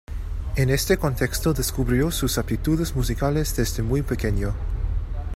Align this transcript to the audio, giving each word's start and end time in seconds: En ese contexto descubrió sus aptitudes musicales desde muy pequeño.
En 0.57 0.71
ese 0.71 0.97
contexto 0.97 1.53
descubrió 1.53 2.09
sus 2.09 2.39
aptitudes 2.39 2.95
musicales 2.95 3.55
desde 3.55 3.83
muy 3.83 4.01
pequeño. 4.01 4.55